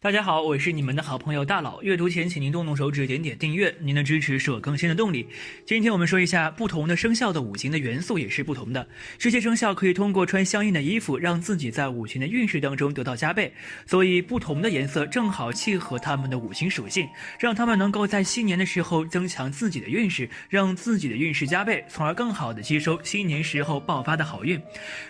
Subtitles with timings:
[0.00, 1.82] 大家好，我是你们的好朋友大佬。
[1.82, 3.74] 阅读前，请您动动手指，点点订阅。
[3.80, 5.26] 您的支持是我更新的动力。
[5.66, 8.88] 今天我们说一下不同的生肖的五行的元素也是不同的。
[9.18, 13.52] 这些生肖可以通过穿相应的衣服，让自己在五行的运势当中得到加倍。
[13.86, 17.08] 所以，不同的颜色正好契合他们的五行属性，
[17.40, 24.62] 让他们能够在新年的时候增强自己的运势，让自己的运势加倍，从而更好的吸收新年时候爆发的好运。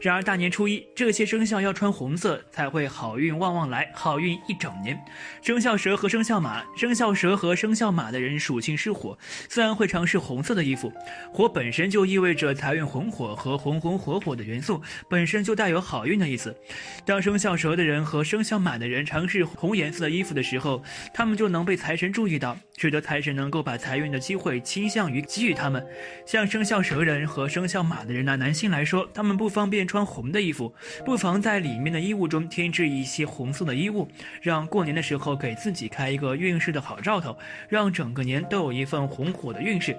[0.00, 4.75] 然而，大年初一，这些生肖要穿红色，才会好运旺旺来，好运一整。
[4.82, 4.98] 年，
[5.42, 10.92] 生肖蛇和生肖马，生肖蛇和生肖马的人属性是火，自然会尝试红色的衣服。
[11.32, 16.56] 火本身就意味着财运红火和红红火火的元素，本身就带有好运的意思。
[17.04, 25.84] 当生肖蛇的人和生肖马的人尝试红颜色的衣服的时候，他们就能被财神注意到，使得财神能够把财运的机会倾向于给予他们。
[26.24, 30.72] 像生肖蛇人和生肖马的人呢，男性来说，他们不方便穿红的衣服，
[31.04, 34.06] 不妨在里面的衣物中添置一些红色的衣物，
[34.42, 34.66] 让。
[34.76, 37.34] 过年的时候，给自己开一个运势的好兆头，
[37.66, 39.96] 让整个年都有一份红火的运势。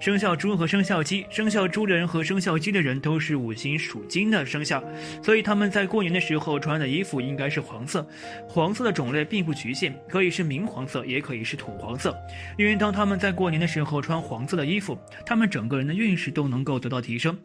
[0.00, 4.82] 生肖猪和生肖鸡，生肖猪的人和生肖鸡的人都是五行属金的生肖，
[5.22, 8.06] 所以他们在过年的时候穿的衣服应该是黄色。
[8.48, 12.16] 黄色的种类并不局限，可以是明黄色，也可以是土黄色。
[12.56, 17.38] 因为当他们在过年的时候穿黄色的衣服，他们整个人的运势都能够得到提升。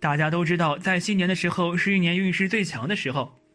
[0.00, 3.45] 大家都知道，在新年的时候是一年运势最强的时候。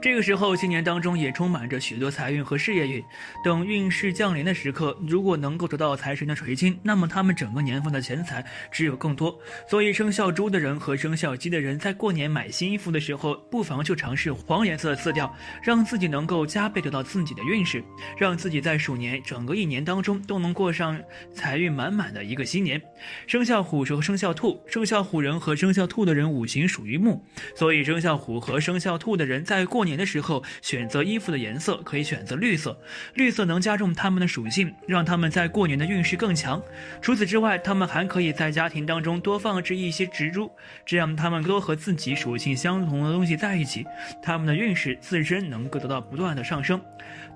[0.00, 3.02] 这个时候，新年当中也充满着许多财运和事业运。
[3.44, 9.38] 等运势降临的时刻，如果能够得到财神的垂青，那么他们整个年份的钱财只有更多。
[9.68, 17.82] 所以，生肖猪的人和生肖鸡的人在过年买新衣服的时候，不妨就尝试黄颜色的色调，让自己能够加倍得到自己的运势，
[18.16, 20.98] 让自己在鼠年整个一年当中都能过上
[21.34, 22.80] 财运满满的一个新年。
[23.26, 27.22] 生肖虎和生肖兔，生肖虎人和生肖兔的人五行属于木，
[27.54, 32.78] 所以生肖虎和生肖兔的人在过年的时候，选择衣服的颜色可以选择绿色，
[33.14, 36.62] 绿色能加重他们的属性，让他们在过年的运势更强。
[37.02, 40.50] 除此之外，他们还可以在家庭当中多放置一些植株，
[40.84, 43.84] 这样他们多和自己属性相同的东西在一起，
[44.22, 46.80] 他们的运势自身能够得到不断的上升。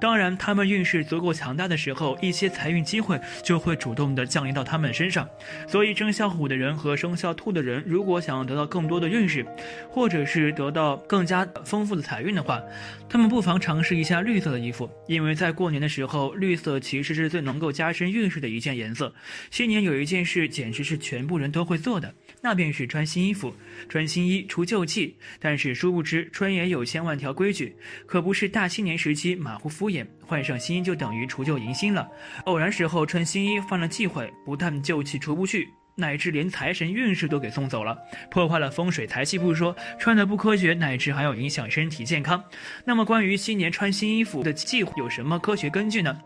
[0.01, 5.29] 当然，他们运势足够强大的时候，一些财运机会就会主动的降临到他们身上。
[5.69, 9.45] 所以，生肖虎的人和生肖兔的人，如果想要得到更多的运势，
[9.91, 12.63] 或者是得到更加丰富的财运的话，
[13.09, 19.13] 他们不妨尝试一下绿色的衣服，因为在过年的时候，绿色其实是最能够加深运势的一件颜色。
[19.51, 23.55] 新年有一件事，简直是全部人都会做的，那便是穿新衣服，
[23.89, 25.17] 穿新衣除旧气。
[25.39, 27.75] 但是殊不知，穿也有千万条规矩，
[28.07, 32.09] 可不是大新年时期马虎敷衍，换上新衣就等于除旧迎新了。
[32.45, 35.69] 偶然时候穿新衣犯了忌讳，不但旧气除不去。
[36.01, 37.97] 乃至连财神运势都给送走了，
[38.31, 42.43] 破坏了风水财气不说，穿的不科学，乃至还要影响身体健康。
[42.85, 46.19] 那么关于新年穿新衣服的忌讳有什么科学根据呢？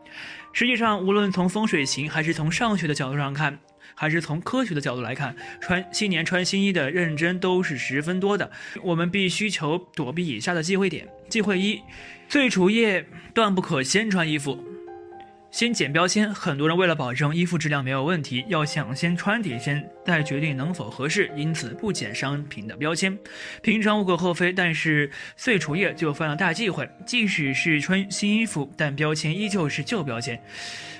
[0.52, 3.58] 实际上，无论从风水型，还是从上学的角度上看，
[3.94, 8.50] 还是从科学的角度来看，穿新年穿新衣的认真都是十分多的。
[8.82, 11.80] 我们必须求躲避以下的忌讳点：忌讳一，
[12.28, 14.73] 岁除夜断不可先穿衣服。
[15.54, 23.16] 先剪标签，很多人为了保证衣服质量没有问题，要想先穿几身再决定能否合适，因此不剪商品的标签。
[23.62, 26.90] 平常无可厚非，但是碎除夜就犯了大忌讳。
[27.06, 30.42] 即使是穿新衣服，但标签依旧是旧标签。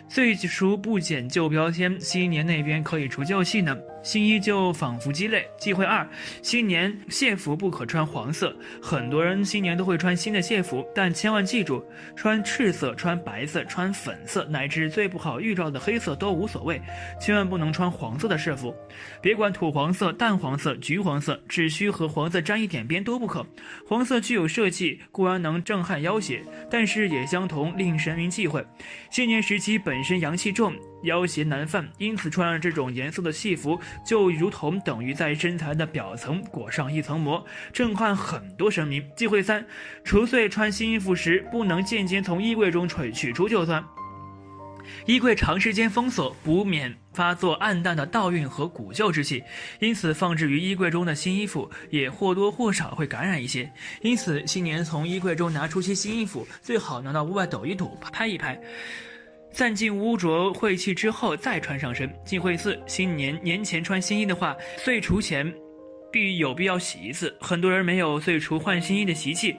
[0.09, 3.76] 岁除不剪旧标签，新年那边可以除旧气呢。
[4.04, 5.44] 新衣就仿佛鸡肋。
[5.59, 6.06] 忌讳二：
[6.42, 8.54] 新年谢服不可穿黄色。
[8.81, 11.82] 很多人新年都会穿新的谢服，但千万记住，
[12.14, 16.81] 穿赤色、穿白色、穿粉色，乃至最不好预兆的黑色都无所谓，
[17.19, 18.75] 千万不能穿黄色的制服。
[19.22, 23.44] 别管土黄色、淡黄色、橘黄色，只需和黄色沾一点边都不可。
[23.88, 28.62] 黄色具有煞气，固然能震撼妖邪，但是也相同令神明忌讳。
[29.10, 30.75] 新年时期本身阳气重。
[31.04, 39.05] 妖邪难犯，因此穿上这种颜色的戏服，就如同等于在身材的表层裹上一层膜，震撼很多神明。
[39.17, 39.64] 忌讳三：
[40.05, 43.85] 除岁穿新衣服时，不能间接从衣柜中取取出就算。
[45.06, 49.43] 衣柜长时间封锁，不免发作暗淡的倒运和古旧之气，
[49.81, 53.70] 因此放置于衣柜中的新衣服也或多或少会感染一些。
[54.02, 58.61] 因此，新年从衣柜中拿出些新衣服，最好拿到屋外抖一抖，拍一拍。
[59.54, 62.12] 散尽污浊晦气之后再穿上身。
[62.24, 65.50] 忌讳四：新年年前穿新衣的话，岁除前
[66.10, 67.32] 必有必要洗一次。
[67.40, 69.54] 很多人没有岁除换新衣的习气，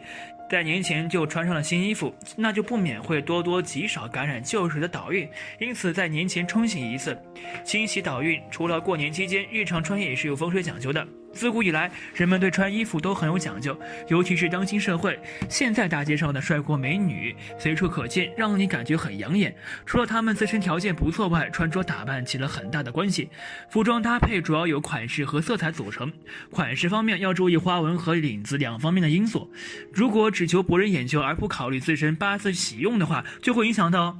[0.52, 5.26] 在年前就穿上了新衣服，那就不免会多多极少感染旧时的倒运。
[5.60, 7.18] 因此，在年前冲洗一次，
[7.64, 8.38] 清洗倒运。
[8.52, 11.08] 除了过年期间，日常穿也是有风水讲究的。
[11.36, 13.78] 自古以来，人们对穿衣服都很有讲究，
[14.08, 19.54] 尤其是当今社会，现在大街上的帅哥美女随处可见，让你感觉很养眼。
[19.86, 23.30] 除了他们自身条件不错外，穿着打扮起了很大的关系。
[23.70, 26.12] 服装搭配主要由款式和色彩组成，
[26.50, 29.52] 款式方面要注意花纹和领子两方面的因素。
[29.94, 34.18] 如果只求博人眼球而不考虑自身八字喜用的话，就会影响到。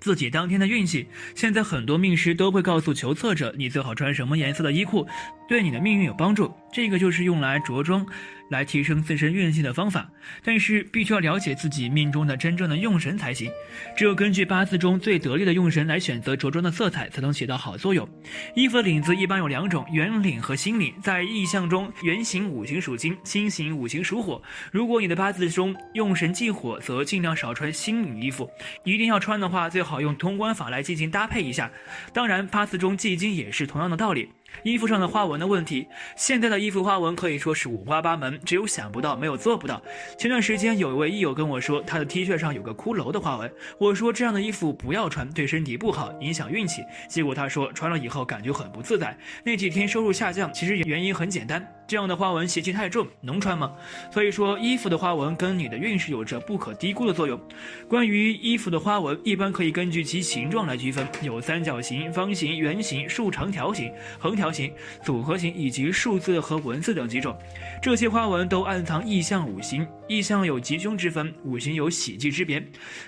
[0.00, 5.06] 自己当天的运气，现在很多命师都会告诉求测者，你最好穿什么颜色的衣裤，
[5.48, 6.52] 对你的命运有帮助。
[6.72, 8.06] 这个就是用来着装。
[8.50, 10.10] 来提升自身运气的方法，
[10.42, 13.52] 但是必须要了解自己命中的真正的用神才行。
[13.94, 18.08] 只有根据八字中最得力的用神来选择着装的色彩，才能起到好作用。
[18.54, 20.94] 衣服的领子一般有两种，圆领和心领。
[21.02, 24.40] 在意象中，圆形五行属金，心形五行属火。
[24.72, 28.50] 如果你的八字中用神忌火，则尽量少穿心领衣服。
[28.82, 31.70] 一定要穿的话，最好用通关法来进行搭配一下。
[32.14, 34.30] 当然，八字中忌金也是同样的道理。
[34.62, 35.86] 衣服上的花纹的问题，
[36.16, 39.80] 现在的衣服花纹可以说是五花八门，只有想不到，没有做不到。
[40.18, 46.82] 前段时间有一位益友跟我说，他的 T 恤上有个骷髅的花纹，我说这样的衣服不要穿，对身体不好，影响运气。
[47.08, 51.77] 结果他说穿了以后感觉很不自在，那几天收入下降，其实原因很简单。
[51.88, 53.72] 这样的花纹邪气太重，能穿吗？
[54.12, 57.40] 所以说，衣服的花纹跟你的运势有着不可低估的作用。
[57.88, 64.70] 关于衣服的花纹，一般可以根据其形状来区分，有三角形、方形、圆形、竖长条形、横条形、
[65.02, 67.34] 组合形以及数字和文字等几种。
[67.80, 72.62] 这些花纹都暗藏意象五行，意象有吉凶之分，五行有喜忌之别。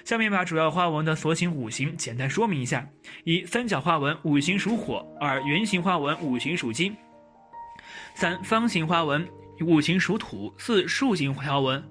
[0.06, 2.88] 下面把主要花纹的所形五行简单说明一下：
[3.24, 6.96] 一、三角花纹，五行属火；二、圆形花纹，五行属金。
[8.14, 9.26] 三方形花纹，
[9.60, 11.82] 五行属土；四竖形条纹，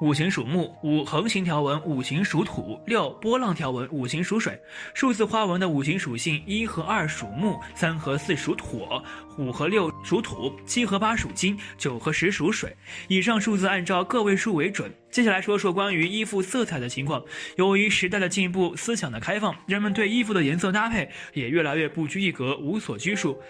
[0.00, 4.58] 五行属木；五横形条纹，五行属土；六波浪条纹，五行属水。
[4.94, 9.02] 数字花纹的五行属性：一和二属木，三和四属火，
[9.38, 12.76] 五和六属土，七和八属金，九和十属水。
[13.08, 14.90] 以上数字按照个位数为准。
[15.10, 17.24] 接下来说说关于衣服色彩的情况。
[17.56, 23.40] 由于时代的进步，思想的开放，人们对衣服的颜色搭配也越来越不拘一格，无所拘束。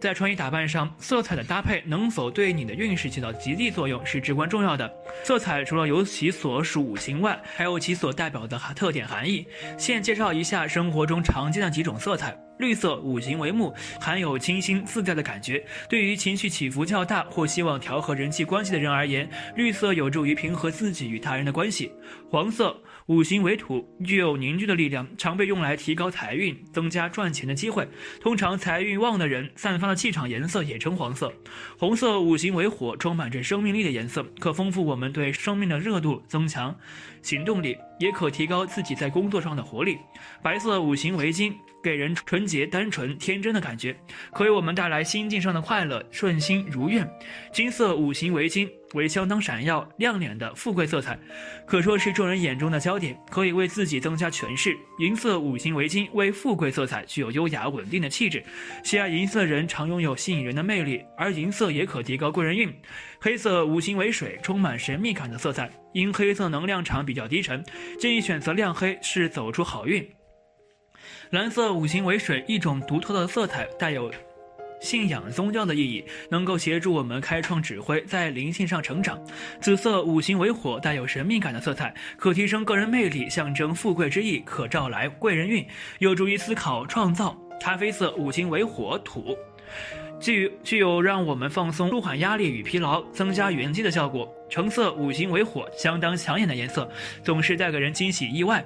[0.00, 4.90] 在穿衣打扮上，色彩的搭配能否对你的运势起到极力作用是至关重要的。
[5.24, 9.46] 色彩除了有其所属五行外，还有其所代表的特点含义。
[9.76, 12.36] 现介绍一下生活中常见的几种色彩。
[12.58, 15.64] 绿色，五行为木，含有清新自在的感觉。
[15.88, 21.92] 对于情绪起伏较大或希望调和人际关系的人而言，绿色有助于平和自己与他人的关系。
[22.28, 22.76] 黄色，
[23.06, 27.88] 五行为土，具有凝聚的力量，常被用来提高财运，增加赚钱的机会。
[28.20, 31.32] 通常财运旺的人散发的气场颜色也称黄色。
[31.78, 36.76] 红色，五行为火，充满着生命力的颜色，可丰富我们对生命的热度，增强
[37.22, 39.98] 行动力，也可提高自己在工作上的活力。
[40.42, 41.52] 白色，五行围巾。
[41.80, 43.96] 给人纯洁、单纯、天真的感觉，
[44.32, 47.08] 可为我们带来心境上的快乐、顺心如愿。
[47.52, 51.18] 金色五行围巾，为相当闪耀亮眼的富贵色彩，
[51.66, 54.76] 可说是众人眼中的焦点，可以为自己增加权势。
[54.98, 58.42] 银色五行为金，为富贵色彩，具有优雅稳定的气质。
[58.82, 62.74] 喜爱银色的人常拥有吸引人的魅力，而银色也可提高贵人运。
[63.20, 67.62] 黑色五行为水，充满神秘感的色彩，因黑色能量场比较低沉，
[67.98, 70.08] 建议选择亮黑，是走出好运。
[71.30, 74.10] 蓝色五行为水，一种独特的色彩，带有
[74.80, 79.18] 信仰宗教的意义，能够协助我们开创指挥，在灵性上成长。
[79.60, 85.66] 紫色五行为火，带有神秘感的色彩，可提升个人魅力，象征富贵之意，可招来贵人运，
[85.98, 87.36] 有助于思考创造。
[87.60, 89.36] 咖啡色五行为火土，
[90.20, 94.32] 具具有让我们放松、舒缓压力与疲劳、增加元气的效果。
[94.48, 96.88] 橙色五行为火，相当抢眼的颜色，
[97.24, 98.64] 总是带给人惊喜意外。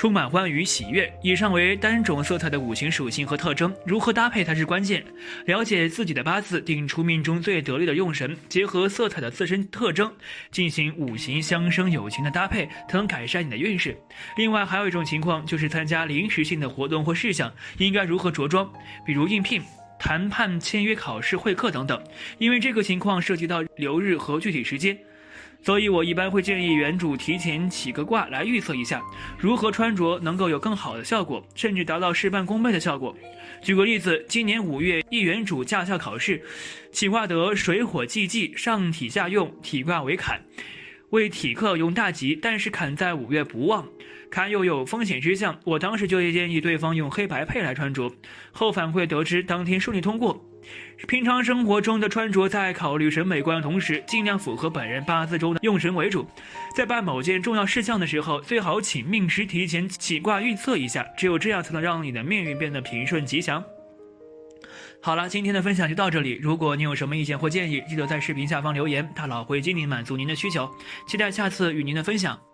[0.00, 1.12] 充满欢愉喜悦。
[1.20, 5.04] 以上为单种色彩的五行属性和特征，如何搭配才是关键。
[5.44, 10.10] 了解自己的八字，定出命中最得力的用神，结合色彩的自身特征，
[10.50, 13.94] 进行五行相生有情的搭配，才能改善你的运势。
[14.38, 18.72] 另外，还有一种情况就是参加临时性的活动或事项，应该如何着装，
[19.04, 19.60] 比如应聘、
[19.98, 22.02] 谈判、签约、考试、会客等等。
[22.38, 24.96] 因为这个情况涉及到流日和具体时间。
[25.62, 29.02] 所以我一般会建议原主提前起个卦来预测一下，
[29.38, 33.14] 如何穿着能够有更好的效果，甚至达到事半功倍的效果。
[33.62, 36.42] 举个例子，今年五月一原主驾校考试，
[36.92, 40.40] 起卦得水火既济，上体下用，体卦为坎，
[41.10, 43.86] 为体克用大吉，但是坎在五月不旺，
[44.30, 45.60] 坎又有风险之象。
[45.64, 48.10] 我当时就建议对方用黑白配来穿着，
[48.50, 50.42] 后反馈得知当天顺利通过。
[51.08, 56.26] 平常生活中的穿着，在考虑审美观的同时，尽量符合本人八字中的用神为主。
[56.76, 63.64] 在办某件重要事项的时候，最好请命师提前起卦预测一下，只有这样才能让你的命运变得平顺吉祥。
[65.02, 66.38] 好了，今天的分享就到这里。
[66.42, 70.70] 如果您有什么意见或建议，记得在视频下方留言，大佬会尽力满足您的需求。
[71.08, 72.49] 期待下次与您的分享。